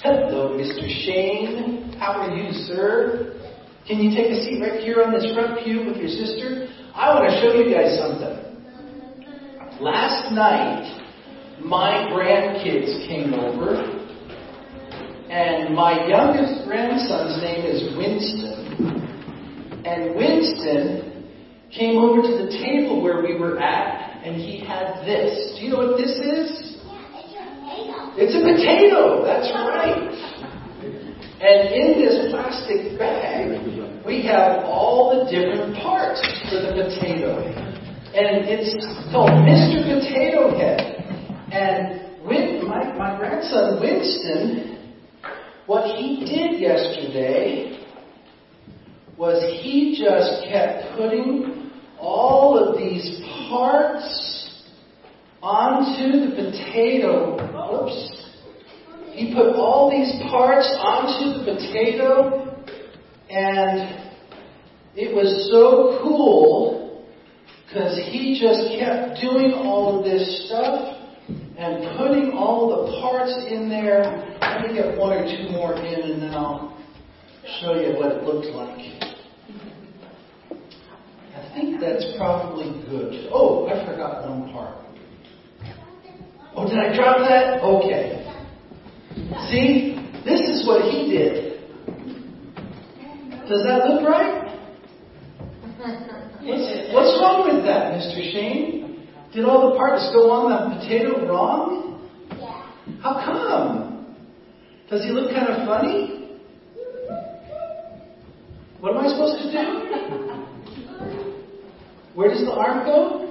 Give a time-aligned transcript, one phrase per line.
[0.00, 0.86] Hello, Mr.
[1.04, 1.92] Shane.
[1.98, 3.34] How are you, sir?
[3.88, 6.68] Can you take a seat right here on this front pew with your sister?
[6.94, 9.82] I want to show you guys something.
[9.82, 10.86] Last night,
[11.64, 13.74] my grandkids came over,
[15.30, 19.82] and my youngest grandson's name is Winston.
[19.84, 21.26] And Winston
[21.76, 25.58] came over to the table where we were at, and he had this.
[25.58, 26.67] Do you know what this is?
[28.20, 30.10] It's a potato, that's right.
[31.38, 33.62] And in this plastic bag,
[34.04, 36.18] we have all the different parts
[36.50, 37.38] for the potato.
[38.18, 38.74] And it's
[39.12, 39.86] called Mr.
[39.86, 40.98] Potato Head.
[41.52, 44.92] And Win, my, my grandson Winston,
[45.66, 47.86] what he did yesterday
[49.16, 54.37] was he just kept putting all of these parts
[55.42, 57.36] onto the potato.
[57.74, 58.18] Oops.
[59.12, 62.64] He put all these parts onto the potato,
[63.28, 64.12] and
[64.94, 67.04] it was so cool
[67.66, 70.96] because he just kept doing all of this stuff
[71.58, 74.36] and putting all the parts in there.
[74.40, 76.78] Let me get one or two more in, and then I'll
[77.60, 78.78] show you what it looked like.
[81.34, 83.28] I think that's probably good.
[83.32, 84.87] Oh, I forgot one part.
[86.58, 87.62] Oh, did I drop that?
[87.62, 88.18] Okay.
[89.48, 91.60] See, this is what he did.
[93.48, 94.44] Does that look right?
[96.42, 98.32] What's, what's wrong with that, Mr.
[98.32, 99.06] Shane?
[99.32, 102.00] Did all the parts go on the potato wrong?
[102.30, 102.72] Yeah.
[103.02, 104.16] How come?
[104.90, 106.38] Does he look kind of funny?
[108.80, 109.62] What am I supposed to do?
[112.14, 113.27] Where does the arm go?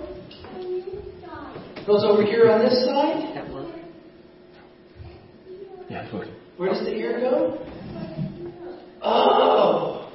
[1.87, 3.33] Goes over here on this side?
[3.33, 3.73] That work?
[5.89, 6.33] Yeah, it's working.
[6.57, 7.65] Where does the ear go?
[9.01, 10.11] Oh!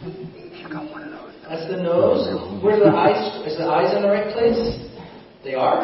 [0.00, 1.34] I got one of those.
[1.48, 2.62] That's the nose.
[2.62, 3.44] Where are the eyes?
[3.44, 4.88] Is the eyes in the right place?
[5.42, 5.82] They are?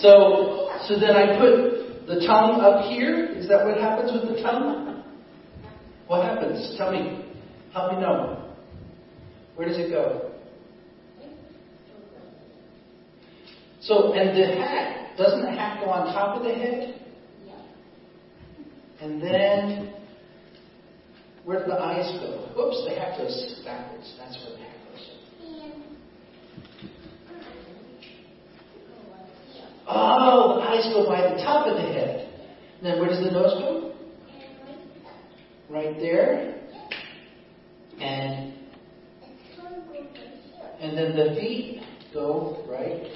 [0.00, 3.26] So, so then I put the tongue up here.
[3.36, 5.04] Is that what happens with the tongue?
[6.06, 6.74] What happens?
[6.78, 7.24] Tell me.
[7.74, 8.33] Help me know.
[9.56, 10.32] Where does it go?
[13.80, 17.00] So, and the hat, doesn't the hat go on top of the head?
[19.00, 19.92] And then,
[21.44, 22.48] where do the eyes go?
[22.56, 24.14] Whoops, the hat goes backwards.
[24.18, 25.10] That's where the hat goes.
[29.86, 32.32] Oh, the eyes go by the top of the head.
[32.78, 33.92] And then where does the nose go?
[35.68, 36.54] Right there.
[38.00, 38.53] And
[40.84, 43.08] and then the feet go right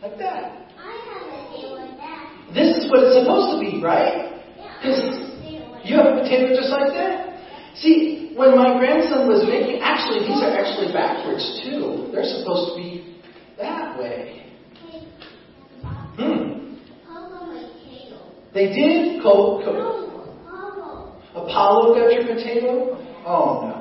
[0.00, 0.72] like that.
[0.78, 2.54] I have an A like that.
[2.54, 4.40] this is what it's supposed to be, right?
[4.78, 5.04] Because
[5.84, 7.36] you have a potato just like that?
[7.76, 12.08] See, when my grandson was making, actually, these are actually backwards too.
[12.12, 13.20] They're supposed to be
[13.58, 14.46] that way.
[16.16, 16.72] Hmm.
[17.04, 18.16] Apollo, my potato.
[18.54, 19.22] They did?
[19.22, 20.40] Co- co-
[21.34, 22.96] Apollo got your potato?
[23.24, 23.79] Oh no.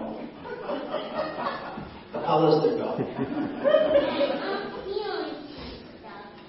[2.30, 3.02] Their dog.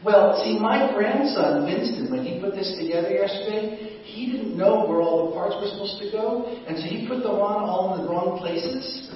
[0.03, 5.03] Well, see, my grandson, Winston, when he put this together yesterday, he didn't know where
[5.03, 8.05] all the parts were supposed to go, and so he put them on all in
[8.05, 9.13] the wrong places.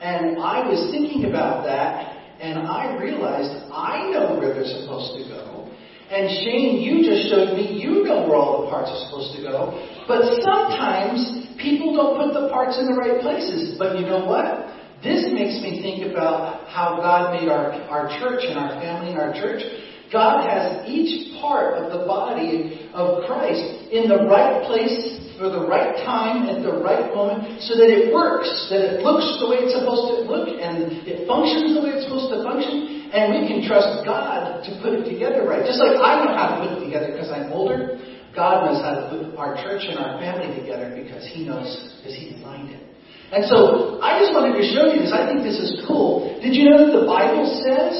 [0.00, 5.28] And I was thinking about that, and I realized I know where they're supposed to
[5.28, 5.68] go.
[6.08, 9.44] And Shane, you just showed me you know where all the parts are supposed to
[9.44, 9.76] go.
[10.08, 13.76] But sometimes people don't put the parts in the right places.
[13.76, 14.63] But you know what?
[15.04, 19.20] This makes me think about how God made our, our church and our family and
[19.20, 19.60] our church.
[20.08, 25.60] God has each part of the body of Christ in the right place for the
[25.68, 29.60] right time at the right moment so that it works, that it looks the way
[29.60, 33.44] it's supposed to look and it functions the way it's supposed to function and we
[33.44, 35.68] can trust God to put it together right.
[35.68, 38.00] Just like I know how to put it together because I'm older,
[38.32, 41.68] God knows how to put our church and our family together because He knows,
[42.00, 42.93] because He designed it.
[43.32, 45.12] And so I just wanted to show you this.
[45.12, 46.28] I think this is cool.
[46.42, 47.94] Did you know that the Bible says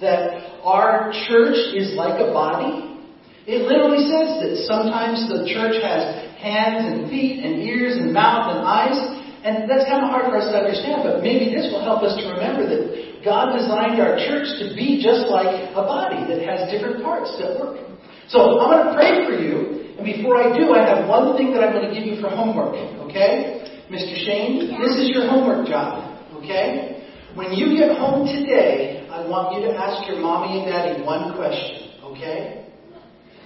[0.00, 2.98] that our church is like a body?
[3.46, 6.02] It literally says that sometimes the church has
[6.42, 8.98] hands and feet and ears and mouth and eyes.
[9.46, 12.18] And that's kind of hard for us to understand, but maybe this will help us
[12.18, 16.66] to remember that God designed our church to be just like a body that has
[16.66, 17.78] different parts that work.
[18.26, 21.54] So I'm going to pray for you, and before I do, I have one thing
[21.54, 22.74] that I'm going to give you for homework,
[23.06, 23.55] okay?
[23.90, 24.18] Mr.
[24.18, 27.06] Shane, this is your homework job, okay?
[27.34, 31.36] When you get home today, I want you to ask your mommy and daddy one
[31.36, 32.66] question, Okay?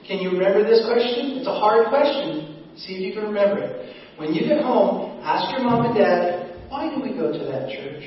[0.07, 1.39] Can you remember this question?
[1.39, 2.67] It's a hard question.
[2.77, 3.97] See if you can remember it.
[4.17, 7.69] When you get home, ask your mom and dad, why do we go to that
[7.69, 8.05] church?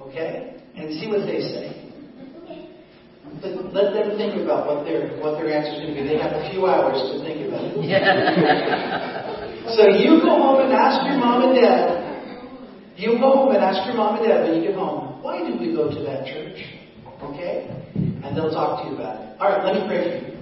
[0.00, 0.60] Okay?
[0.76, 1.86] And see what they say.
[3.42, 6.08] But let them think about what their what their answer is going to be.
[6.08, 9.12] They have a few hours to think about it.
[9.74, 12.06] so you go home and ask your mom and dad.
[12.96, 15.58] You go home and ask your mom and dad when you get home, why do
[15.58, 16.62] we go to that church?
[17.22, 17.68] Okay?
[17.94, 19.40] And they'll talk to you about it.
[19.40, 20.36] All right, let me pray for you.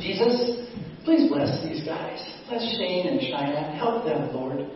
[0.00, 0.68] Jesus,
[1.04, 2.18] please bless these guys.
[2.48, 3.76] Bless Shane and China.
[3.76, 4.66] Help them, Lord,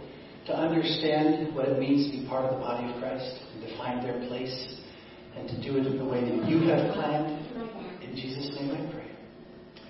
[0.46, 3.76] to understand what it means to be part of the body of Christ and to
[3.76, 4.80] find their place
[5.36, 7.40] and to do it in the way that you have planned.
[8.02, 9.10] In Jesus' name I pray.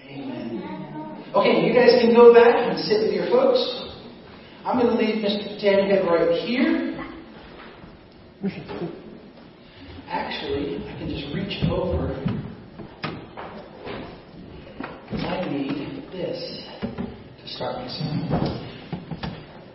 [0.09, 1.33] Amen.
[1.45, 3.61] Okay, you guys can go back and sit with your folks.
[4.65, 5.45] I'm going to leave Mr.
[5.55, 6.97] Potato right here.
[10.09, 12.17] Actually, I can just reach over.
[15.13, 16.65] I need this
[17.43, 18.25] to start my sermon.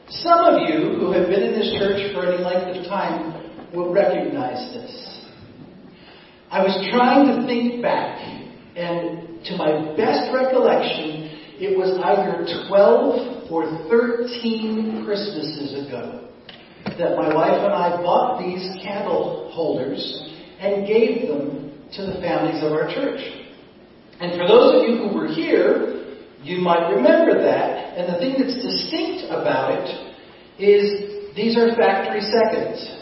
[0.09, 3.93] Some of you who have been in this church for any length of time will
[3.93, 5.23] recognize this.
[6.49, 8.17] I was trying to think back,
[8.75, 11.18] and to my best recollection,
[11.59, 16.29] it was either 12 or 13 Christmases ago
[16.97, 19.99] that my wife and I bought these candle holders
[20.59, 23.19] and gave them to the families of our church.
[24.21, 27.97] And for those of you who were here, you might remember that.
[27.97, 29.87] And the thing that's distinct about it
[30.59, 32.99] is these are factory seconds.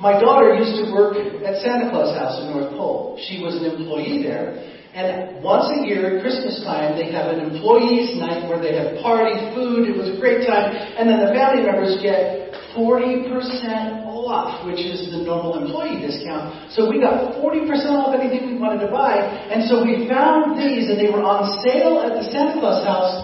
[0.00, 3.20] My daughter used to work at Santa Claus House in North Pole.
[3.28, 4.79] She was an employee there.
[4.90, 8.98] And once a year at Christmas time, they have an employees' night where they have
[9.02, 9.86] party, food.
[9.86, 10.74] It was a great time.
[10.98, 16.74] And then the family members get 40% off, which is the normal employee discount.
[16.74, 19.22] So we got 40% off anything we wanted to buy.
[19.22, 23.14] And so we found these, and they were on sale at the Santa Claus House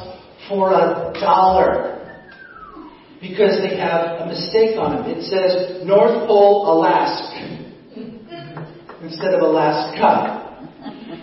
[0.49, 1.99] for a dollar
[3.21, 5.11] because they have a mistake on them.
[5.11, 7.57] It says North Pole, Alaska
[9.03, 10.46] instead of Alaska.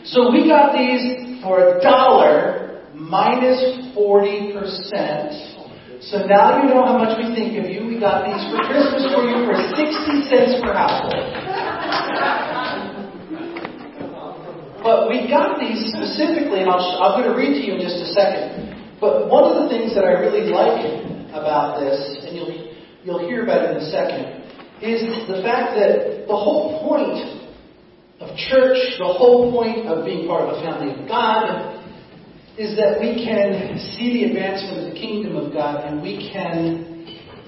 [0.05, 3.59] So we got these for a dollar minus
[3.95, 4.51] 40%.
[6.03, 7.87] So now you know how much we think of you.
[7.87, 11.23] We got these for Christmas for you for 60 cents per household.
[14.83, 18.03] But we got these specifically, and I'll, I'm going to read to you in just
[18.03, 18.99] a second.
[18.99, 21.95] But one of the things that I really like about this,
[22.27, 22.75] and you'll,
[23.07, 24.43] you'll hear about it in a second,
[24.83, 27.42] is the fact that the whole point
[28.23, 31.83] of church, the whole point of being part of a family of God,
[32.57, 37.05] is that we can see the advancement of the kingdom of God and we can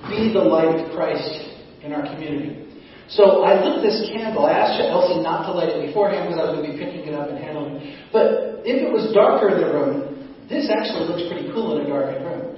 [0.10, 2.66] be the light of Christ in our community.
[3.08, 4.46] So I lit this candle.
[4.46, 7.06] I asked Elsie not to light it beforehand because I was going to be picking
[7.06, 8.12] it up and handling it.
[8.12, 10.16] But if it was darker in the room,
[10.50, 12.58] this actually looks pretty cool in a darkened room.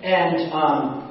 [0.00, 1.04] And um,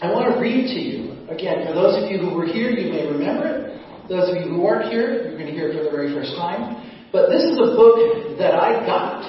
[0.00, 2.92] I want to read to you, again, for those of you who were here, you
[2.92, 3.63] may remember it.
[4.08, 6.36] Those of you who weren't here, you're going to hear it for the very first
[6.36, 6.76] time.
[7.12, 9.24] But this is a book that I got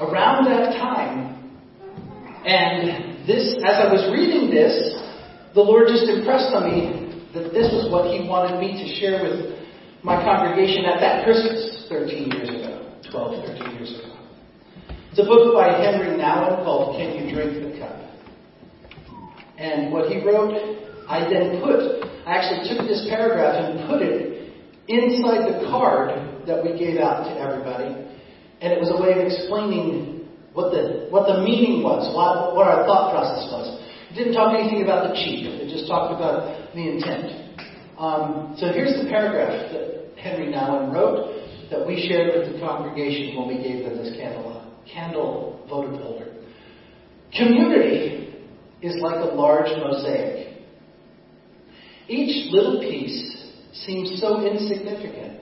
[0.00, 1.36] around that time.
[2.46, 4.72] And this, as I was reading this,
[5.54, 9.20] the Lord just impressed on me that this was what He wanted me to share
[9.20, 9.58] with
[10.02, 14.16] my congregation at that Christmas 13 years ago, 12, 13 years ago.
[15.10, 17.96] It's a book by Henry Nouwen called Can You Drink the Cup?
[19.58, 21.78] And what he wrote, I then put,
[22.26, 24.52] I actually took this paragraph and put it
[24.88, 27.94] inside the card that we gave out to everybody.
[28.60, 32.66] And it was a way of explaining what the, what the meaning was, what, what
[32.66, 33.66] our thought process was.
[34.10, 37.60] It didn't talk anything about the chief, it just talked about the intent.
[37.98, 41.36] Um, so here's the paragraph that Henry Nouwen wrote
[41.70, 46.32] that we shared with the congregation when we gave them this candle, candle votive holder.
[47.36, 48.34] Community
[48.82, 50.55] is like a large mosaic.
[52.08, 53.36] Each little piece
[53.72, 55.40] seems so insignificant.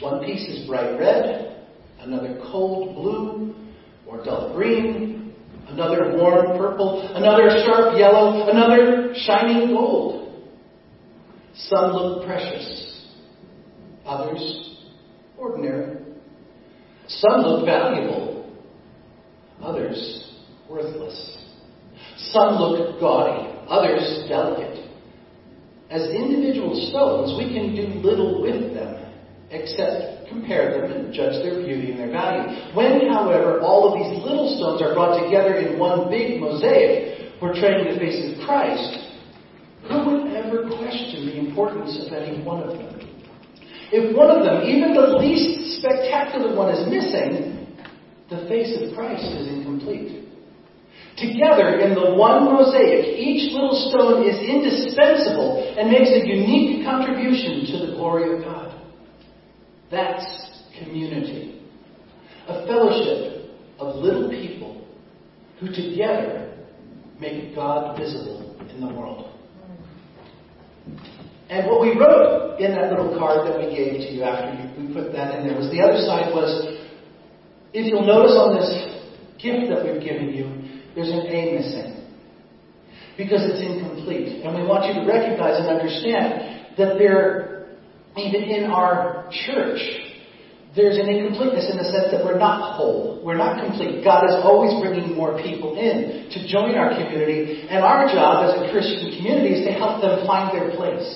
[0.00, 1.66] One piece is bright red,
[2.00, 3.54] another cold blue
[4.06, 5.34] or dull green,
[5.68, 10.44] another warm purple, another sharp yellow, another shining gold.
[11.54, 13.06] Some look precious,
[14.06, 14.78] others
[15.36, 15.98] ordinary.
[17.06, 18.56] Some look valuable,
[19.60, 20.32] others
[20.70, 21.38] worthless.
[22.16, 24.69] Some look gaudy, others delicate.
[25.90, 29.10] As individual stones, we can do little with them
[29.50, 32.46] except compare them and judge their beauty and their value.
[32.74, 37.92] When, however, all of these little stones are brought together in one big mosaic portraying
[37.92, 39.10] the face of Christ,
[39.88, 43.00] who would ever question the importance of any one of them?
[43.90, 47.66] If one of them, even the least spectacular one, is missing,
[48.30, 50.19] the face of Christ is incomplete.
[51.20, 57.66] Together, in the one mosaic, each little stone is indispensable and makes a unique contribution
[57.66, 58.74] to the glory of God.
[59.90, 60.24] That's
[60.82, 61.60] community.
[62.48, 64.86] A fellowship of little people
[65.60, 66.56] who together
[67.20, 69.30] make God visible in the world.
[71.50, 74.94] And what we wrote in that little card that we gave to you after we
[74.94, 76.78] put that in there was the other side was,
[77.74, 78.70] if you'll notice on this
[79.42, 80.59] gift that we've given you,
[81.00, 81.96] there's an A missing.
[83.16, 84.44] Because it's incomplete.
[84.44, 87.72] And we want you to recognize and understand that there,
[88.16, 89.80] even in our church,
[90.76, 93.20] there's an incompleteness in the sense that we're not whole.
[93.24, 94.04] We're not complete.
[94.04, 97.66] God is always bringing more people in to join our community.
[97.68, 101.08] And our job as a Christian community is to help them find their place.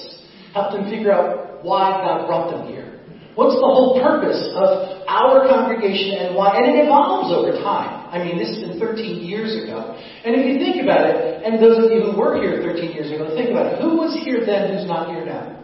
[0.52, 3.00] Help them figure out why God brought them here.
[3.36, 6.58] What's the whole purpose of our congregation and why?
[6.58, 8.03] And it evolves over time.
[8.14, 9.98] I mean, this has been 13 years ago.
[9.98, 13.10] And if you think about it, and those of you who were here 13 years
[13.10, 13.82] ago, think about it.
[13.82, 15.58] Who was here then who's not here now?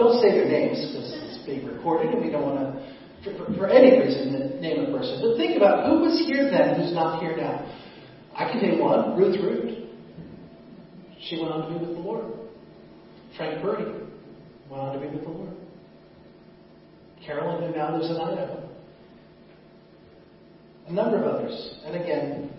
[0.00, 2.72] Don't say their names because it's being recorded and we don't want to
[3.20, 5.20] for, for, any reason, name a person.
[5.20, 7.68] But think about who was here then who's not here now.
[8.34, 9.90] I can name one, Ruth Root.
[11.28, 12.24] She went on to be with the Lord.
[13.36, 13.84] Frank Purdy
[14.70, 15.52] went on to be with the Lord.
[17.26, 18.69] Carolyn, who now lives in Idaho.
[20.90, 21.74] A number of others.
[21.86, 22.50] And again,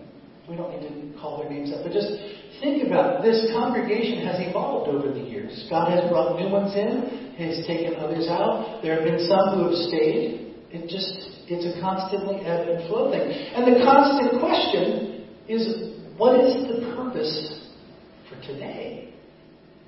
[0.48, 2.08] we don't need to call their names up, but just
[2.62, 5.68] think about this congregation has evolved over the years.
[5.70, 8.80] God has brought new ones in, has taken others out.
[8.82, 10.56] There have been some who have stayed.
[10.72, 11.12] It just,
[11.52, 13.20] it's a constantly ebb and flow thing.
[13.20, 17.68] And the constant question is, what is the purpose
[18.30, 19.14] for today?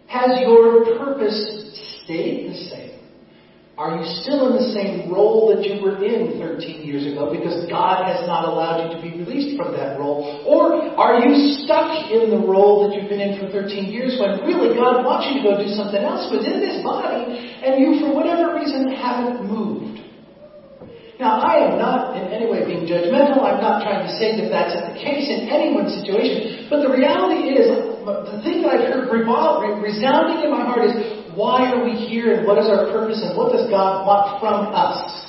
[0.07, 2.92] Has your purpose stayed the same?
[3.73, 7.65] Are you still in the same role that you were in 13 years ago because
[7.73, 10.45] God has not allowed you to be released from that role?
[10.45, 11.33] Or are you
[11.65, 15.25] stuck in the role that you've been in for 13 years when really God wants
[15.33, 17.33] you to go do something else within this body
[17.65, 20.05] and you, for whatever reason, haven't moved?
[21.17, 23.41] Now, I am not in any way being judgmental.
[23.41, 26.69] I'm not trying to say that that's the case in anyone's situation.
[26.69, 27.73] But the reality is,
[28.05, 29.17] the thing that I've heard
[29.81, 33.37] resounding in my heart is, why are we here and what is our purpose and
[33.37, 35.19] what does God want from us?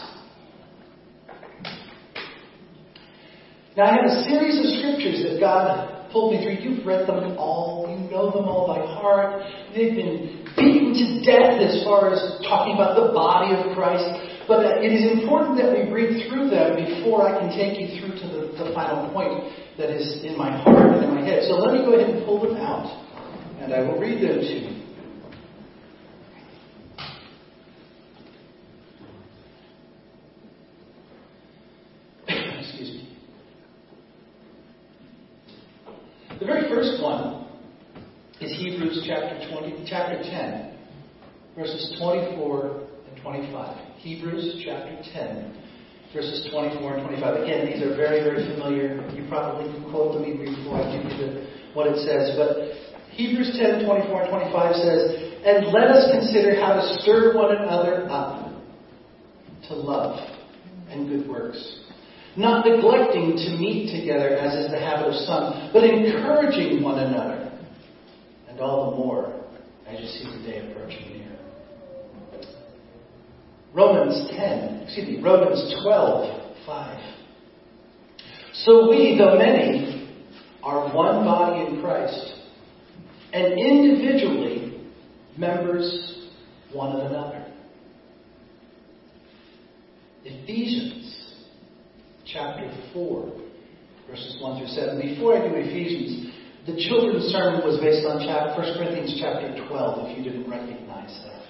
[3.76, 6.62] Now, I have a series of scriptures that God pulled me through.
[6.62, 7.90] You've read them all.
[7.90, 9.42] You know them all by heart.
[9.74, 14.06] They've been beaten to death as far as talking about the body of Christ.
[14.46, 18.14] But it is important that we read through them before I can take you through
[18.20, 21.42] to the, the final point that is in my heart and in my head.
[21.48, 22.86] So let me go ahead and pull them out,
[23.60, 24.80] and I will read them to you.
[32.28, 33.16] Excuse me.
[36.38, 37.46] The very first one
[38.40, 40.76] is Hebrews chapter 20, chapter 10,
[41.56, 43.96] verses 24 and 25.
[43.98, 45.62] Hebrews chapter 10,
[46.12, 47.42] verses 24 and 25.
[47.42, 49.00] Again, these are very, very familiar.
[49.14, 52.36] You probably can quote them even before I give you the, what it says.
[52.36, 52.74] But
[53.14, 55.00] Hebrews 10, 24 and 25 says,
[55.46, 58.50] And let us consider how to stir one another up
[59.68, 60.18] to love
[60.90, 61.80] and good works.
[62.36, 67.52] Not neglecting to meet together as is the habit of some, but encouraging one another.
[68.48, 69.44] And all the more
[69.86, 71.24] as you see the day approaching near.
[73.74, 77.14] Romans 10, excuse me, Romans 12, 5.
[78.52, 80.16] So we, though many,
[80.62, 82.34] are one body in Christ,
[83.32, 84.80] and individually
[85.36, 86.28] members
[86.72, 87.46] one of another.
[90.24, 91.34] Ephesians
[92.24, 93.32] chapter 4,
[94.08, 95.00] verses 1 through 7.
[95.00, 96.32] Before I do Ephesians,
[96.66, 101.42] the children's sermon was based on 1 Corinthians chapter 12, if you didn't recognize that,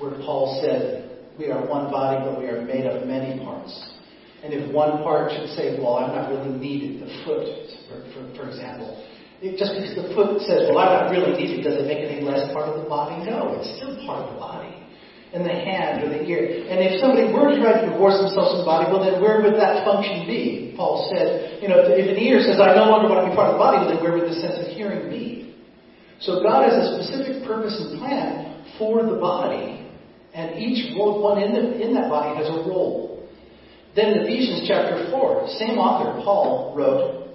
[0.00, 1.07] where Paul said,
[1.38, 3.70] we are one body, but we are made of many parts.
[4.42, 7.46] And if one part should say, well, I'm not really needed, the foot,
[7.86, 8.98] for, for, for example,
[9.38, 12.26] it, just because the foot says, well, I'm not really needed, does it make any
[12.26, 13.22] less part of the body?
[13.22, 14.74] No, it's still part of the body.
[15.30, 16.64] And the hand or the ear.
[16.72, 19.44] And if somebody were to try to divorce themselves from the body, well, then where
[19.44, 20.72] would that function be?
[20.72, 23.52] Paul said, you know, if an ear says, I no longer want to be part
[23.52, 25.52] of the body, well, then where would the sense of hearing be?
[26.24, 29.87] So God has a specific purpose and plan for the body
[30.34, 33.28] and each one in, the, in that body has a role.
[33.96, 37.28] Then in Ephesians chapter 4, same author, Paul, wrote,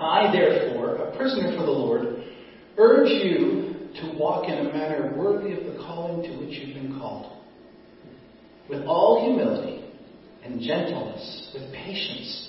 [0.00, 2.24] I therefore, a prisoner for the Lord,
[2.78, 6.98] urge you to walk in a manner worthy of the calling to which you've been
[6.98, 7.32] called
[8.68, 9.84] with all humility
[10.44, 12.48] and gentleness, with patience.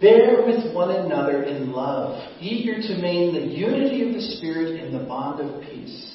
[0.00, 4.92] Bear with one another in love, eager to maintain the unity of the Spirit in
[4.92, 6.13] the bond of peace.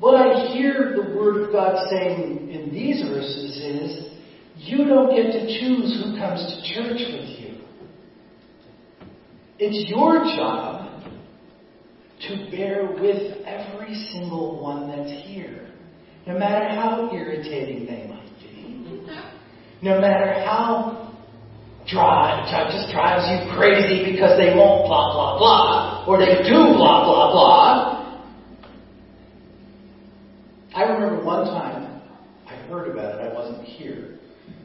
[0.00, 4.12] What I hear the Word of God saying in these verses is,
[4.56, 7.60] you don't get to choose who comes to church with you.
[9.58, 11.02] It's your job
[12.28, 15.68] to bear with every single one that's here,
[16.26, 19.06] no matter how irritating they might be,
[19.82, 21.14] no matter how
[21.86, 27.04] drive, just drives you crazy because they won't blah blah blah, or they do blah
[27.04, 28.00] blah blah.
[30.74, 30.82] I
[31.24, 32.02] one time
[32.46, 33.20] I heard about it.
[33.20, 34.18] I wasn't here.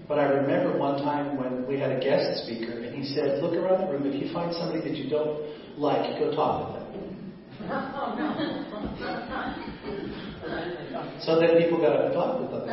[0.07, 3.53] But I remember one time when we had a guest speaker, and he said, Look
[3.53, 4.05] around the room.
[4.05, 5.41] If you find somebody that you don't
[5.77, 6.91] like, go talk with them.
[11.21, 12.69] so then people got up and talked with them,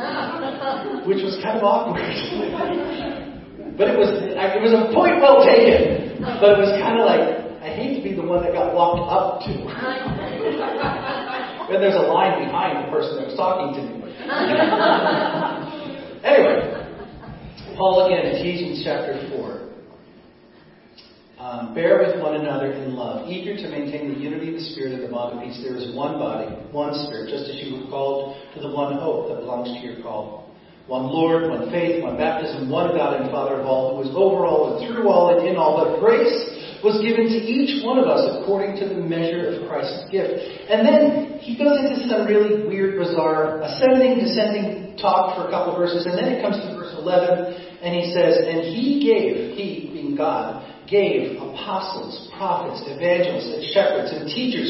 [1.09, 1.97] which was kind of awkward.
[3.77, 6.21] but it was it was a point well taken.
[6.21, 9.09] But it was kind of like I hate to be the one that got walked
[9.09, 9.53] up to.
[11.69, 13.89] and there's a line behind the person that was talking to me.
[16.23, 16.55] anyway.
[17.77, 19.63] Paul again, in Ephesians chapter 4.
[21.43, 24.93] Um, bear with one another in love, eager to maintain the unity of the Spirit
[24.93, 25.59] and the bond of peace.
[25.61, 29.27] There is one body, one Spirit, just as you were called to the one hope
[29.27, 30.55] that belongs to your call.
[30.87, 34.45] One Lord, one faith, one baptism, one God and Father of all, who is over
[34.45, 35.83] all and through all and in all.
[35.83, 36.31] But grace
[36.83, 40.35] was given to each one of us according to the measure of Christ's gift.
[40.67, 45.79] And then he goes into some really weird, bizarre ascending, descending talk for a couple
[45.79, 49.89] verses, and then it comes to verse 11, and he says, And he gave, he
[49.95, 54.69] being God, gave apostles, prophets, evangelists, and shepherds, and teachers,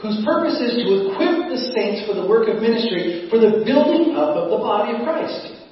[0.00, 4.16] whose purpose is to equip the saints for the work of ministry, for the building
[4.16, 5.63] up of the body of Christ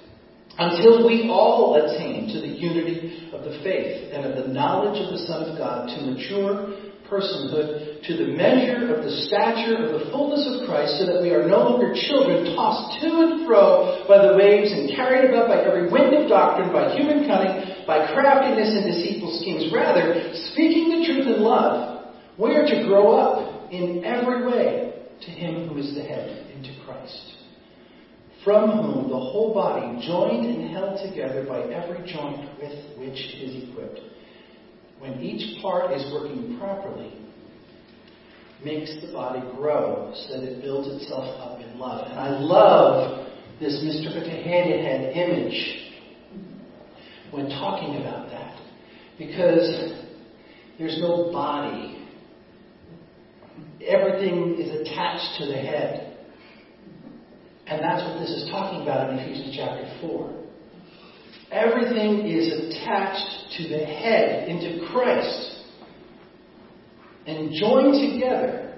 [0.59, 5.11] until we all attain to the unity of the faith and of the knowledge of
[5.13, 6.77] the Son of God, to mature
[7.09, 11.31] personhood, to the measure of the stature of the fullness of Christ, so that we
[11.31, 15.61] are no longer children tossed to and fro by the waves and carried about by
[15.61, 19.73] every wind of doctrine, by human cunning, by craftiness and deceitful schemes.
[19.73, 25.31] Rather, speaking the truth in love, we are to grow up in every way to
[25.31, 27.32] Him who is the head, into Christ
[28.45, 33.43] from whom the whole body, joined and held together by every joint with which it
[33.43, 34.01] is equipped,
[34.99, 37.13] when each part is working properly,
[38.65, 42.11] makes the body grow so that it builds itself up in love.
[42.11, 43.29] And I love
[43.61, 44.13] this Mr.
[44.25, 45.93] Head image
[47.33, 48.61] when talking about that
[49.19, 49.95] because
[50.79, 52.07] there's no body.
[53.87, 56.12] Everything is attached to the head.
[57.67, 60.43] And that's what this is talking about in Ephesians chapter 4.
[61.53, 65.65] Everything is attached to the head, into Christ,
[67.27, 68.75] and joined together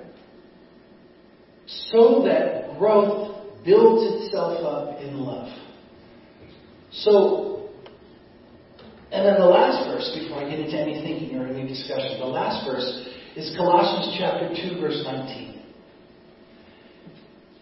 [1.67, 5.49] so that growth builds itself up in love.
[6.91, 7.71] So,
[9.11, 12.27] and then the last verse, before I get into any thinking or any discussion, the
[12.27, 15.61] last verse is Colossians chapter 2, verse 19.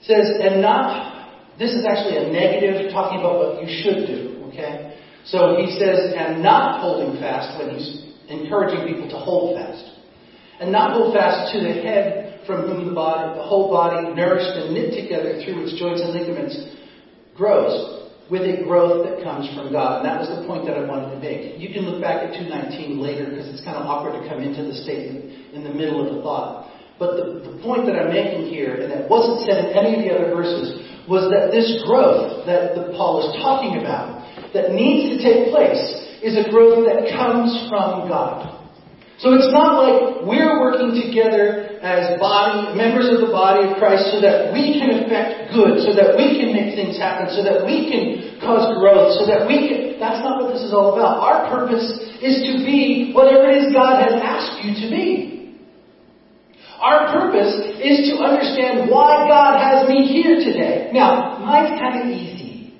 [0.00, 1.11] It says, and not
[1.62, 4.98] this is actually a negative talking about what you should do, okay?
[5.24, 9.86] So he says, and not holding fast when he's encouraging people to hold fast.
[10.58, 14.50] And not hold fast to the head from whom the body, the whole body, nourished
[14.58, 16.58] and knit together through its joints and ligaments,
[17.34, 20.02] grows with a growth that comes from God.
[20.02, 21.58] And that was the point that I wanted to make.
[21.58, 24.62] You can look back at 219 later because it's kind of awkward to come into
[24.66, 26.70] the statement in the middle of the thought.
[26.98, 30.00] But the, the point that I'm making here, and that wasn't said in any of
[30.06, 34.22] the other verses, was that this growth that Paul is talking about,
[34.54, 35.80] that needs to take place,
[36.22, 38.62] is a growth that comes from God.
[39.22, 44.10] So it's not like we're working together as body, members of the body of Christ
[44.10, 47.62] so that we can effect good, so that we can make things happen, so that
[47.62, 51.22] we can cause growth, so that we can, that's not what this is all about.
[51.22, 51.86] Our purpose
[52.18, 55.31] is to be whatever it is God has asked you to be.
[56.82, 60.90] Our purpose is to understand why God has me here today.
[60.92, 62.74] Now, mine's kind of easy.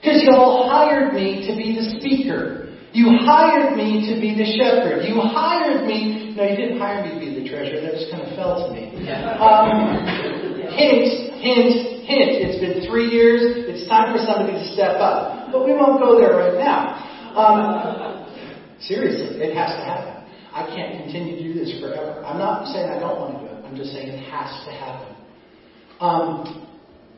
[0.00, 2.72] Because you all hired me to be the speaker.
[2.96, 5.04] You hired me to be the shepherd.
[5.04, 6.32] You hired me.
[6.32, 7.84] No, you didn't hire me to be the treasurer.
[7.84, 8.88] That just kind of fell to me.
[9.44, 10.00] Um,
[10.72, 12.32] hint, hint, hint.
[12.48, 13.68] It's been three years.
[13.68, 15.52] It's time for somebody to step up.
[15.52, 16.96] But we won't go there right now.
[17.36, 18.24] Um,
[18.80, 20.15] seriously, it has to happen.
[20.56, 22.24] I can't continue to do this forever.
[22.24, 23.64] I'm not saying I don't want to do it.
[23.66, 25.16] I'm just saying it has to happen.
[26.00, 26.66] Um,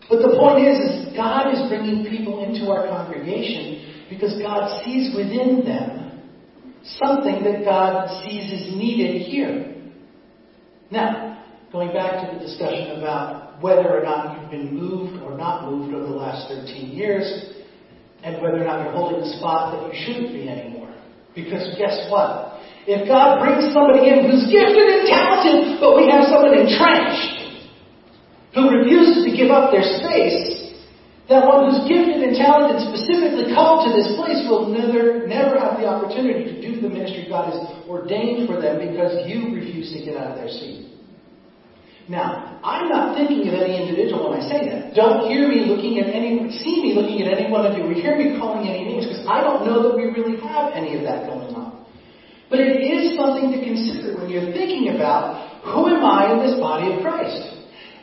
[0.09, 5.15] But the point is, is God is bringing people into our congregation because God sees
[5.15, 6.23] within them
[7.05, 9.77] something that God sees is needed here.
[10.91, 15.71] Now, going back to the discussion about whether or not you've been moved or not
[15.71, 17.53] moved over the last 13 years,
[18.25, 20.93] and whether or not you're holding a spot that you shouldn't be anymore.
[21.35, 22.58] Because guess what?
[22.89, 27.37] If God brings somebody in who's gifted and talented, but we have someone entrenched
[28.57, 30.73] who refuses to give up their space,
[31.29, 35.77] that one who's gifted and talented, specifically called to this place, will never, never have
[35.77, 40.01] the opportunity to do the ministry God has ordained for them because you refuse to
[40.01, 40.89] get out of their seat.
[42.09, 44.97] Now, I'm not thinking of any individual when I say that.
[44.97, 47.93] Don't hear me looking at any, see me looking at any one of you, or
[47.93, 51.05] hear me calling any names, because I don't know that we really have any of
[51.05, 51.78] that going on.
[52.49, 56.57] But it is something to consider when you're thinking about who am I in this
[56.57, 57.45] body of Christ?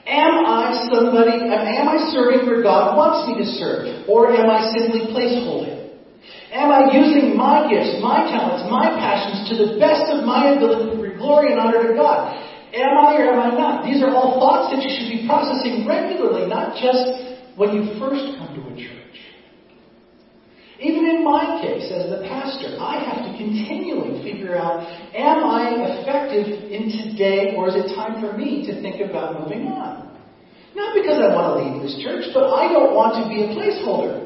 [0.06, 4.06] Am I somebody, am I serving where God wants me to serve?
[4.06, 5.76] Or am I simply placeholding?
[6.54, 10.94] Am I using my gifts, my talents, my passions to the best of my ability
[10.94, 12.38] to bring glory and honor to God?
[12.72, 13.86] Am I or am I not?
[13.86, 18.38] These are all thoughts that you should be processing regularly, not just when you first
[18.38, 18.95] come to a church.
[20.80, 24.84] Even in my case, as the pastor, I have to continually figure out,
[25.16, 29.68] am I effective in today or is it time for me to think about moving
[29.68, 30.20] on?
[30.76, 33.56] Not because I want to leave this church, but I don't want to be a
[33.56, 34.25] placeholder.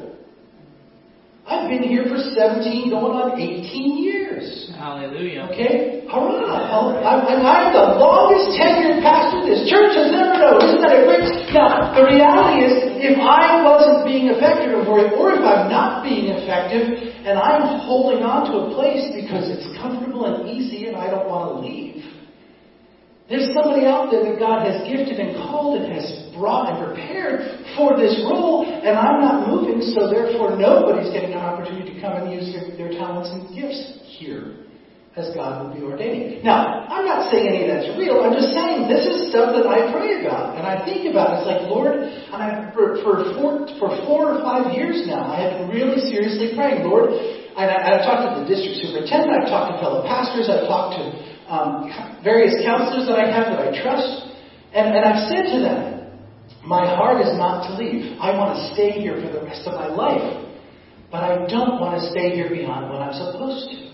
[1.50, 3.66] I've been here for 17, going on 18
[3.98, 4.70] years.
[4.78, 5.50] Hallelujah.
[5.50, 6.06] Okay?
[6.06, 7.02] Hurrah!
[7.02, 10.62] I'm, I'm the longest tenured pastor this church has ever known.
[10.62, 11.26] Isn't that a great?
[11.50, 16.30] Now, the reality is, if I wasn't being effective or, or if I'm not being
[16.30, 21.10] effective, and I'm holding on to a place because it's comfortable and easy and I
[21.10, 21.89] don't want to leave,
[23.30, 27.62] there's somebody out there that God has gifted and called and has brought and prepared
[27.78, 32.18] for this role, and I'm not moving, so therefore nobody's getting an opportunity to come
[32.18, 34.66] and use their, their talents and gifts here
[35.14, 36.42] as God would be ordaining.
[36.42, 38.22] Now, I'm not saying any of that's real.
[38.22, 41.42] I'm just saying this is stuff that I pray about and I think about.
[41.42, 42.02] It's like, Lord,
[42.34, 46.54] I, for, for, four, for four or five years now, I have been really seriously
[46.58, 47.14] praying, Lord.
[47.14, 50.98] And I, I've talked to the district superintendent, I've talked to fellow pastors, I've talked
[50.98, 51.04] to
[51.50, 51.92] um,
[52.24, 54.30] various counselors that I have that I trust,
[54.74, 56.00] and, and I've said to them,
[56.64, 58.18] my heart is not to leave.
[58.22, 60.46] I want to stay here for the rest of my life.
[61.10, 63.90] But I don't want to stay here beyond what I'm supposed to.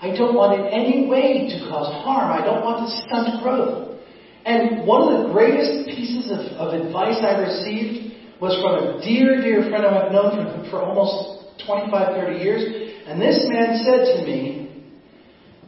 [0.00, 2.32] I don't want in any way to cause harm.
[2.32, 4.00] I don't want to stunt growth.
[4.46, 9.42] And one of the greatest pieces of, of advice I received was from a dear,
[9.42, 12.62] dear friend I've known for, for almost 25, 30 years.
[13.04, 14.59] And this man said to me,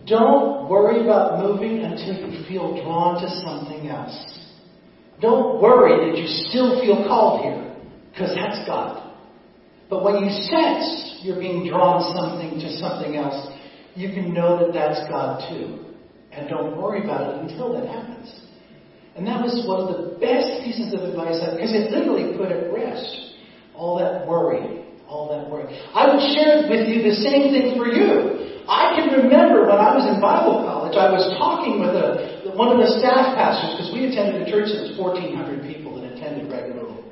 [0.06, 4.40] don't worry about moving until you feel drawn to something else.
[5.20, 7.76] Don't worry that you still feel called here,
[8.10, 9.14] because that's God.
[9.88, 13.52] But when you sense you're being drawn something to something else,
[13.94, 15.78] you can know that that's God too.
[16.32, 18.40] And don't worry about it until that happens.
[19.14, 22.50] And that was one of the best pieces of advice, I because it literally put
[22.50, 23.36] at rest
[23.74, 25.68] all that worry, all that worry.
[25.94, 28.41] I would share with you the same thing for you.
[28.68, 32.70] I can remember when I was in Bible college, I was talking with a, one
[32.70, 36.46] of the staff pastors, because we attended a church that was 1,400 people that attended
[36.46, 37.02] regularly.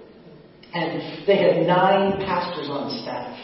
[0.70, 3.34] And they had nine pastors on staff.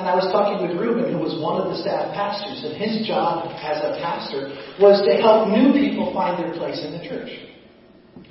[0.00, 3.04] And I was talking with Reuben, who was one of the staff pastors, and his
[3.04, 4.48] job as a pastor
[4.80, 7.28] was to help new people find their place in the church.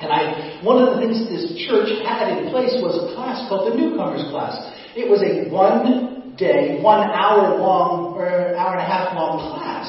[0.02, 3.70] And I, one of the things this church had in place was a class called
[3.70, 4.58] the newcomers class.
[4.98, 6.09] It was a one
[6.40, 9.86] day, one hour long or hour and a half long class.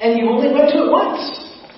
[0.00, 1.20] And you only went to it once.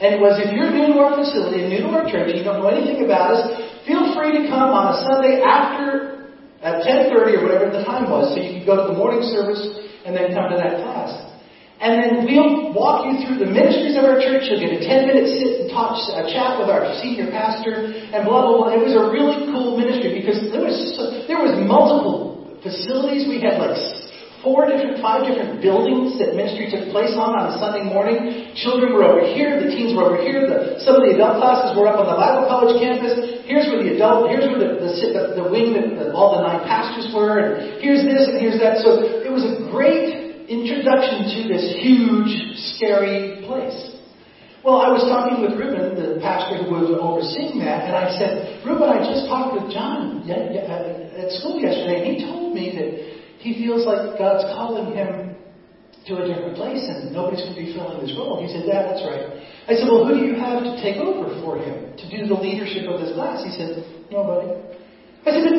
[0.01, 2.65] And it was if you're new to our facility, new to our church, you don't
[2.65, 3.43] know anything about us,
[3.85, 6.33] feel free to come on a Sunday after
[6.65, 9.61] at 10:30 or whatever the time was, so you could go to the morning service
[10.05, 11.13] and then come to that class.
[11.81, 14.53] And then we'll walk you through the ministries of our church.
[14.53, 18.29] You'll get a 10 minute sit and talk, a chat with our senior pastor and
[18.29, 18.77] blah, blah, blah.
[18.77, 20.77] It was a really cool ministry because there was,
[21.25, 23.29] there was multiple facilities.
[23.29, 23.77] We had like
[24.43, 28.53] four different, five different buildings that ministry took place on on a Sunday morning.
[28.57, 31.77] Children were over here, the teens were over here, the, some of the adult classes
[31.77, 33.45] were up on the Bible College campus.
[33.45, 36.65] Here's where the adult, here's where the, the, the, the wing that all the nine
[36.65, 38.81] pastors were, and here's this and here's that.
[38.81, 42.33] So it was a great introduction to this huge,
[42.77, 44.01] scary place.
[44.61, 48.61] Well, I was talking with Reuben, the pastor who was overseeing that, and I said,
[48.61, 52.91] Reuben, I just talked with John uh, at school yesterday, and he told me that
[53.41, 55.37] he feels like God's calling him
[56.09, 58.41] to a different place and nobody's going to be filling this role.
[58.41, 59.37] He said, Yeah, that's right.
[59.69, 62.37] I said, Well, who do you have to take over for him to do the
[62.37, 63.45] leadership of this class?
[63.45, 64.57] He said, Nobody.
[65.25, 65.57] I said, but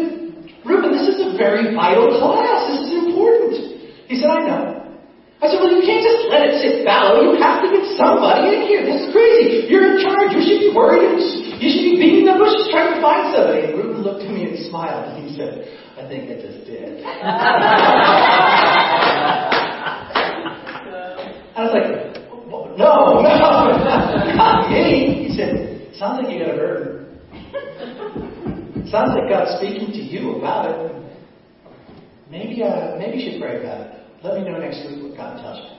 [0.65, 2.74] Reuben, this is a very vital class.
[2.74, 3.54] This is important.
[4.10, 4.82] He said, I know.
[5.41, 7.21] I said, well, you can't just let it sit fallow.
[7.21, 8.86] You have to get somebody in here.
[8.86, 9.69] This is crazy.
[9.69, 10.38] You're in charge.
[10.38, 11.17] You should be worried.
[11.58, 13.69] You should be beating the bushes trying to find somebody.
[13.69, 15.63] And Reuben looked at me and smiled he said,
[15.98, 17.04] I think I just did.
[21.56, 21.88] I was like,
[22.78, 23.32] no, no,
[24.36, 25.28] not me.
[25.28, 27.22] He said, sounds like you got a burden.
[28.89, 30.91] sounds like God's speaking to you about it.
[32.30, 33.94] Maybe, uh, maybe you should pray about it.
[34.24, 35.78] Let me know next week what God tells you.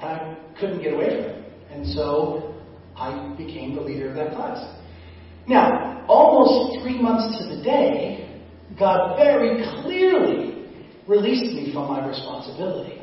[0.00, 1.44] I couldn't get away from it.
[1.70, 2.54] And so
[2.96, 4.81] I became the leader of that class.
[5.48, 8.42] Now, almost three months to the day,
[8.78, 10.68] God very clearly
[11.08, 13.02] released me from my responsibility.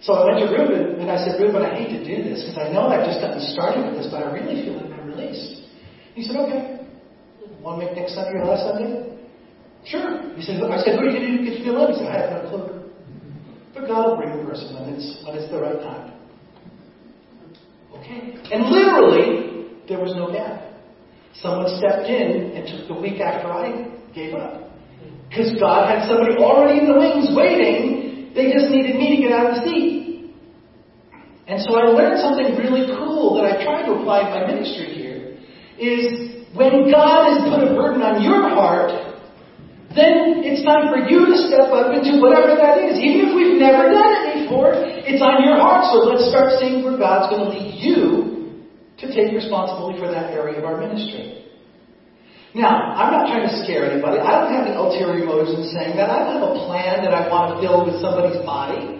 [0.00, 2.58] So I went to Reuben and I said, Reuben, I hate to do this because
[2.58, 5.66] I know I've just gotten started with this, but I really feel like I'm released.
[6.14, 6.86] He said, okay.
[7.60, 9.18] Want to make next Sunday your last Sunday?
[9.84, 10.22] Sure.
[10.36, 11.90] He said, I said, what are you going to do to get to love?
[11.90, 12.90] He said, I have no clue.
[13.74, 16.14] But God will bring the person when it's, when it's the right time.
[17.98, 18.38] Okay?
[18.52, 20.67] And literally, there was no gap.
[21.42, 24.74] Someone stepped in and took the week after I gave up.
[25.28, 28.34] Because God had somebody already in the wings waiting.
[28.34, 30.34] They just needed me to get out of the seat.
[31.46, 34.98] And so I learned something really cool that I tried to apply in my ministry
[34.98, 35.38] here.
[35.78, 38.90] Is when God has put a burden on your heart,
[39.94, 42.98] then it's time for you to step up and do whatever that is.
[42.98, 45.86] Even if we've never done it before, it's on your heart.
[45.94, 48.17] So let's start seeing where God's going to lead you
[48.98, 51.46] to take responsibility for that area of our ministry.
[52.54, 54.18] Now, I'm not trying to scare anybody.
[54.18, 56.10] I don't have any ulterior motives in saying that.
[56.10, 58.98] I don't have a plan that I want to fill with somebody's body.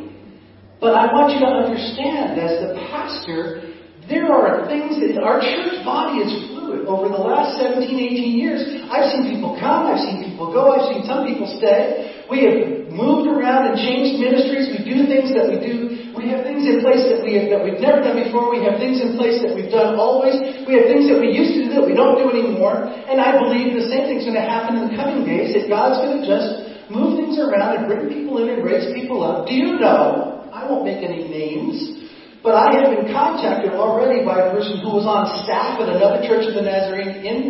[0.79, 3.75] But I want you to understand, as the pastor,
[4.07, 6.87] there are things that our church body is fluid.
[6.87, 10.95] over the last 17, 18 years, I've seen people come, I've seen people go, I've
[10.95, 12.23] seen some people stay.
[12.31, 14.71] We have moved around and changed ministries.
[14.71, 15.98] We do things that we do.
[16.29, 18.53] We have things in place that we have, that we've never done before.
[18.53, 20.37] We have things in place that we've done always.
[20.69, 22.85] We have things that we used to do that we don't do anymore.
[22.85, 25.57] And I believe the same thing's going to happen in the coming days.
[25.57, 29.25] That God's going to just move things around and bring people in and raise people
[29.25, 29.49] up.
[29.49, 30.45] Do you know?
[30.53, 31.97] I won't make any names.
[32.45, 36.29] But I have been contacted already by a person who was on staff at another
[36.29, 37.41] church of the Nazarene in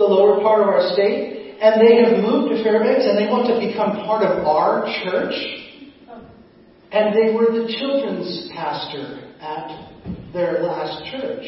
[0.00, 3.44] the lower part of our state, and they have moved to Fairbanks and they want
[3.52, 5.36] to become part of our church.
[6.92, 9.88] And they were the children's pastor at
[10.32, 11.44] their last church.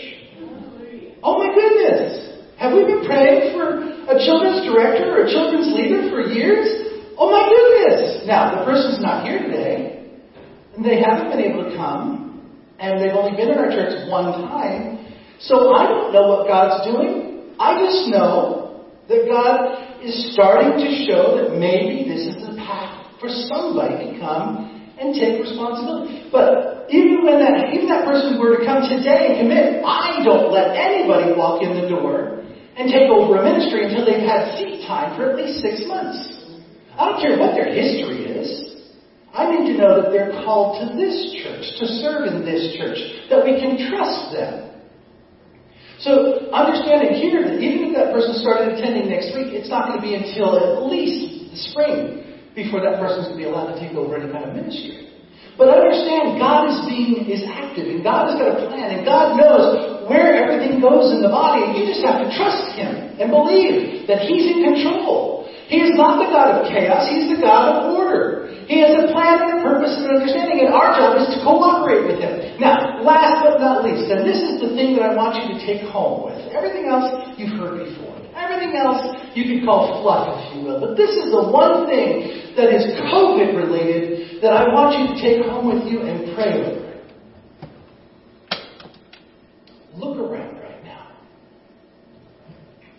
[1.22, 2.40] Oh my goodness!
[2.58, 6.66] Have we been praying for a children's director or a children's leader for years?
[7.18, 8.26] Oh my goodness!
[8.26, 10.08] Now, the person's not here today,
[10.76, 12.24] and they haven't been able to come
[12.78, 15.06] and they've only been in our church one time.
[15.40, 17.54] So I don't know what God's doing.
[17.58, 23.20] I just know that God is starting to show that maybe this is the path
[23.20, 26.30] for somebody to come and take responsibility.
[26.30, 30.52] But even when that even that person were to come today and commit, I don't
[30.52, 32.44] let anybody walk in the door
[32.76, 36.18] and take over a ministry until they've had seat time for at least six months.
[36.98, 38.74] I don't care what their history is.
[39.34, 42.98] I need to know that they're called to this church, to serve in this church,
[43.30, 44.70] that we can trust them.
[45.98, 49.98] So, understanding here that even if that person started attending next week, it's not going
[49.98, 52.23] to be until at least the spring
[52.54, 55.10] before that person's going to be allowed to take over any kind of ministry.
[55.54, 59.38] But understand, God is being is active, and God has got a plan, and God
[59.38, 63.30] knows where everything goes in the body, and you just have to trust Him and
[63.30, 65.46] believe that He's in control.
[65.70, 68.50] He is not the God of chaos, He's the God of order.
[68.66, 71.38] He has a plan and a purpose and an understanding, and our job is to
[71.46, 72.58] cooperate with Him.
[72.58, 75.58] Now, last but not least, and this is the thing that I want you to
[75.62, 76.50] take home with.
[76.50, 78.18] Everything else you've heard before.
[78.34, 78.98] Everything else
[79.38, 80.82] you can call fluff, if you will.
[80.82, 85.20] But this is the one thing that is COVID related that I want you to
[85.20, 86.84] take home with you and pray over.
[89.96, 91.08] Look around right now.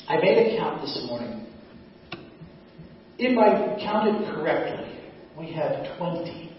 [0.09, 1.45] I made a count this morning.
[3.17, 4.99] If I counted correctly,
[5.37, 6.51] we have 20,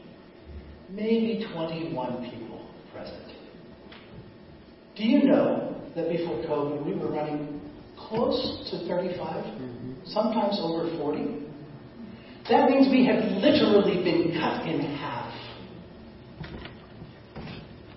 [0.91, 3.33] maybe 21 people present.
[4.97, 7.61] Do you know that before COVID we were running
[7.99, 9.93] close to 35, mm-hmm.
[10.07, 11.46] sometimes over 40?
[12.49, 15.33] That means we have literally been cut in half.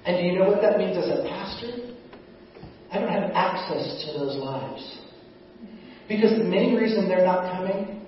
[0.05, 1.93] And do you know what that means as a pastor?
[2.91, 4.99] I don't have access to those lives.
[6.07, 8.01] Because the main reason they're not coming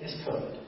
[0.00, 0.58] is COVID.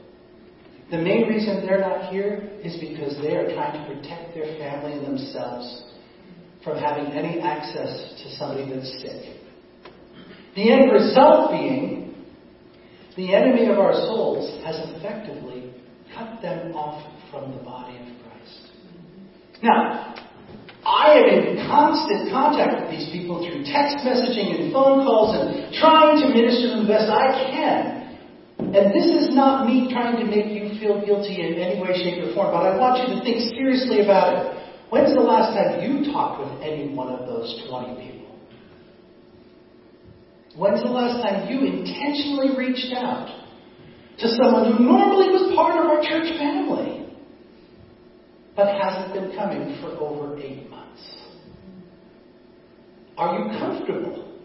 [0.91, 4.93] The main reason they're not here is because they are trying to protect their family
[4.93, 5.85] and themselves
[6.65, 9.37] from having any access to somebody that's sick.
[10.57, 12.02] The end result being
[13.17, 15.73] the enemy of our souls has effectively
[16.15, 18.73] cut them off from the body of Christ.
[19.63, 20.15] Now,
[20.85, 25.73] I am in constant contact with these people through text messaging and phone calls and
[25.75, 28.03] trying to minister them the best I can.
[28.59, 32.25] And this is not me trying to make you feel guilty in any way, shape,
[32.25, 34.63] or form, but I want you to think seriously about it.
[34.91, 38.22] When's the last time you talked with any one of those 20 people?
[40.57, 43.27] When's the last time you intentionally reached out
[44.19, 47.09] to someone who normally was part of our church family,
[48.55, 51.01] but hasn't been coming for over eight months?
[53.17, 54.39] Are you comfortable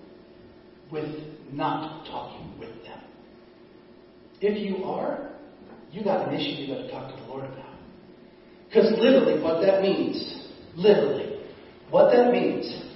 [0.91, 1.09] with
[1.51, 3.01] not talking with them?
[4.39, 5.31] If you are,
[5.91, 7.75] you got an issue you got to talk to the Lord about.
[8.67, 11.39] Because literally, what that means, literally,
[11.89, 12.86] what that means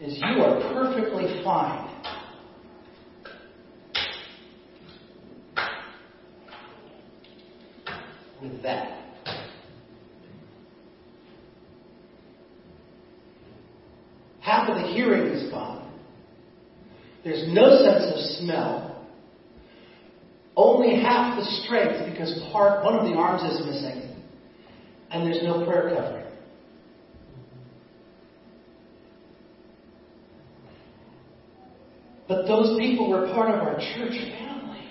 [0.00, 1.90] is you are perfectly fine
[8.40, 8.96] with that.
[14.40, 15.92] Half of the hearing is gone.
[17.22, 19.06] There's no sense of smell.
[20.56, 24.16] Only half the strength because part one of the arms is missing.
[25.10, 26.19] And there's no prayer covering.
[32.30, 34.86] But those people were part of our church family.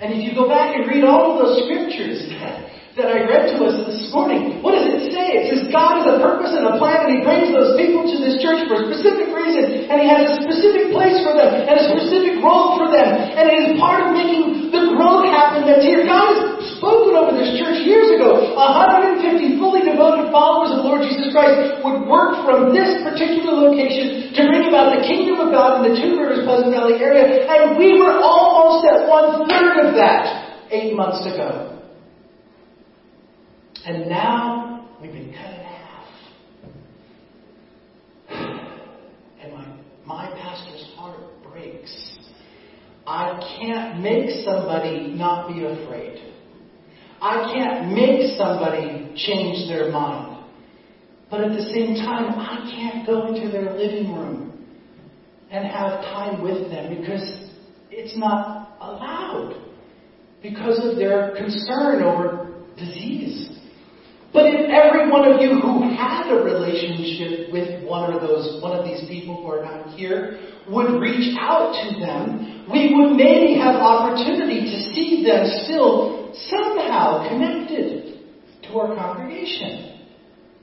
[0.00, 3.52] And if you go back and read all of those scriptures that, that I read
[3.52, 5.44] to us this morning, what does it say?
[5.44, 8.16] It says God has a purpose and a plan, and He brings those people to
[8.16, 11.76] this church for a specific reason, and He has a specific place for them, and
[11.76, 15.84] a specific role for them, and it is part of making the growth happen that's
[15.84, 16.08] here.
[16.08, 16.47] God has
[16.78, 18.54] spoken over this church years ago.
[18.54, 24.40] 150 fully devoted followers of Lord Jesus Christ would work from this particular location to
[24.46, 27.98] bring about the kingdom of God in the Two Rivers Pleasant Valley area, and we
[27.98, 31.78] were almost at one third of that eight months ago.
[33.84, 36.06] And now we've been cut in half.
[39.42, 39.66] And my,
[40.04, 42.18] my pastor's heart breaks.
[43.06, 46.28] I can't make somebody not be afraid.
[47.28, 50.46] I can't make somebody change their mind.
[51.30, 54.64] But at the same time, I can't go into their living room
[55.50, 57.50] and have time with them because
[57.90, 59.62] it's not allowed
[60.40, 63.50] because of their concern over disease.
[64.32, 68.72] But if every one of you who had a relationship with one of those, one
[68.72, 73.60] of these people who are not here, would reach out to them, we would maybe
[73.60, 78.20] have opportunity to see them still somehow connected
[78.64, 80.00] to our congregation.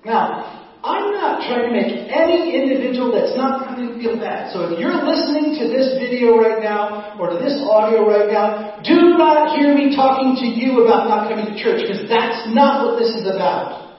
[0.05, 4.53] Now, I'm not trying to make any individual that's not coming feel bad.
[4.53, 8.81] So if you're listening to this video right now or to this audio right now,
[8.85, 12.85] do not hear me talking to you about not coming to church because that's not
[12.85, 13.97] what this is about.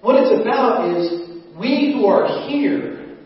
[0.00, 1.26] What it's about is
[1.58, 3.18] we who are here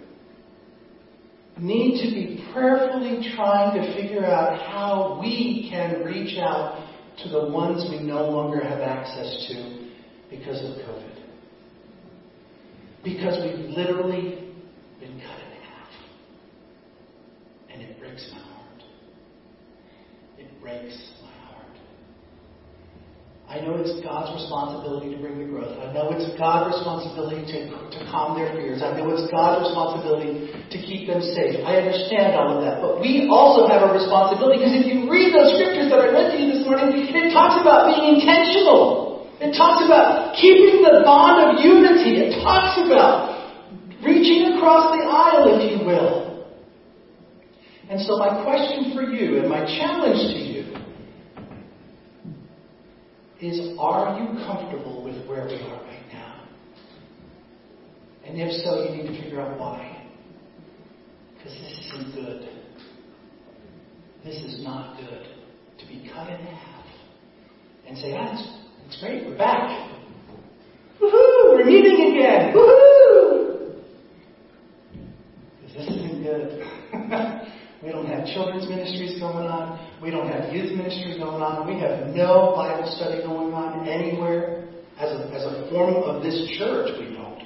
[1.59, 6.90] need to be prayerfully trying to figure out how we can reach out
[7.23, 9.91] to the ones we no longer have access to
[10.31, 11.17] because of COVID.
[13.05, 14.53] Because we've literally
[15.01, 15.89] been cut in half.
[17.71, 18.83] And it breaks my heart.
[20.39, 21.40] It breaks my heart.
[23.51, 25.75] I know it's God's responsibility to bring the growth.
[25.83, 28.79] I know it's God's responsibility to, to calm their fears.
[28.79, 31.59] I know it's God's responsibility to keep them safe.
[31.67, 32.79] I understand all of that.
[32.79, 36.31] But we also have a responsibility because if you read those scriptures that I read
[36.31, 39.27] to you this morning, it talks about being intentional.
[39.43, 42.23] It talks about keeping the bond of unity.
[42.23, 43.35] It talks about
[43.99, 46.47] reaching across the aisle, if you will.
[47.91, 50.50] And so, my question for you and my challenge to you
[53.41, 56.49] is Are you comfortable with where we are right now?
[58.27, 60.07] And if so, you need to figure out why.
[61.37, 62.49] Because this isn't good.
[64.25, 65.27] This is not good.
[65.79, 66.85] To be cut in half
[67.89, 69.91] and say, ah, that's it's great, we're back.
[71.01, 71.57] Woohoo!
[71.57, 72.53] We're meeting again.
[72.55, 73.75] Woohoo!
[75.57, 76.67] Because this isn't good.
[77.83, 79.81] We don't have children's ministries going on.
[80.03, 81.67] We don't have youth ministries going on.
[81.67, 84.69] We have no Bible study going on anywhere
[85.01, 86.93] as a, as a form of this church.
[87.01, 87.41] We don't.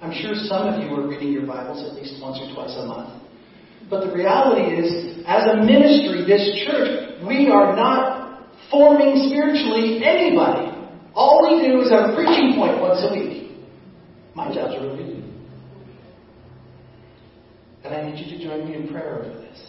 [0.00, 2.86] I'm sure some of you are reading your Bibles at least once or twice a
[2.86, 3.20] month.
[3.88, 10.72] But the reality is, as a ministry, this church, we are not forming spiritually anybody.
[11.14, 13.52] All we do is have a preaching point once a week.
[14.34, 15.15] My job's really good.
[17.86, 19.60] And I need you to join me in prayer over this.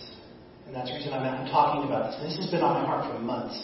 [0.65, 2.33] And that's the reason I'm, talking about this.
[2.33, 3.55] This has been on my heart for months.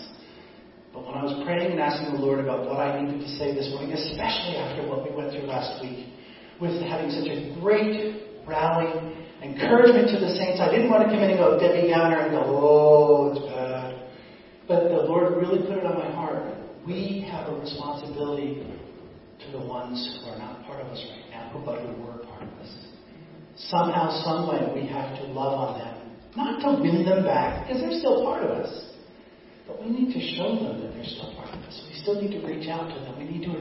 [0.94, 3.50] But when I was praying and asking the Lord about what I needed to say
[3.58, 6.14] this morning, especially after what we went through last week,
[6.62, 8.94] with having such a great rally,
[9.42, 12.32] encouragement to the saints, I didn't want to come in and go Debbie Downer and
[12.32, 14.06] go, oh, it's bad.
[14.70, 16.46] But the Lord really put it on my heart.
[16.86, 21.58] We have a responsibility to the ones who are not part of us right now,
[21.66, 22.83] but who were part of us.
[23.58, 26.04] Somehow, some way, we have to love on them
[26.36, 28.90] not to win them back, because they're still part of us.
[29.68, 31.86] But we need to show them that they're still part of us.
[31.88, 33.18] We still need to reach out to them.
[33.18, 33.54] We need to,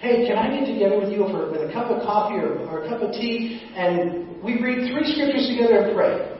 [0.00, 2.84] hey, can I get together with you for, with a cup of coffee or, or
[2.84, 6.36] a cup of tea and we read three scriptures together and pray?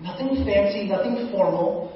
[0.00, 1.90] Nothing fancy, nothing formal,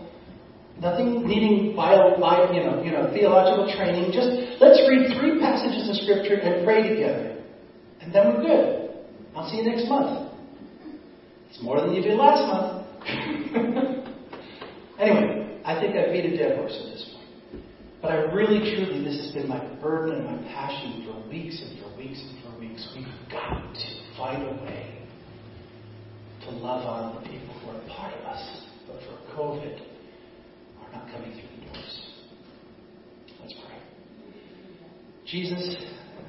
[0.81, 4.11] nothing needing bio, bio, you know, you know, theological training.
[4.11, 7.39] Just let's read three passages of scripture and pray together.
[8.01, 8.82] And then we're good.
[9.35, 10.31] I'll see you next month.
[11.49, 12.87] It's more than you did last month.
[14.99, 17.65] anyway, I think I beat a dead horse at this point.
[18.03, 21.79] But I really, truly, this has been my burden and my passion for weeks and
[21.81, 22.89] for weeks and for weeks.
[22.97, 24.99] We've got to find a way
[26.45, 29.81] to love on the people who are part of us, but for COVID
[30.81, 32.07] are not coming through the doors.
[33.41, 33.79] Let's pray.
[35.27, 35.77] Jesus,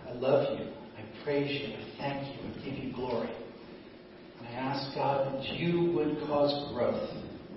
[0.08, 0.83] I love you.
[1.24, 1.74] Praise you.
[1.74, 2.44] I thank you.
[2.44, 3.30] and give you glory.
[4.40, 7.10] And I ask God that you would cause growth,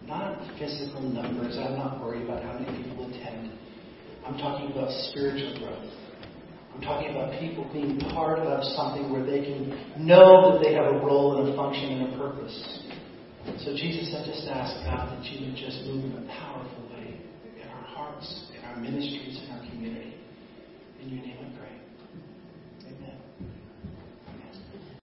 [0.06, 1.58] not physical numbers.
[1.58, 3.50] I'm not worried about how many people attend.
[4.24, 5.92] I'm talking about spiritual growth.
[6.74, 10.86] I'm talking about people being part of something where they can know that they have
[10.86, 12.82] a role and a function and a purpose.
[13.64, 17.18] So, Jesus, I just ask God that you would just move in a powerful way
[17.60, 20.14] in our hearts, in our ministries, in our community.
[21.02, 21.65] In your name I pray.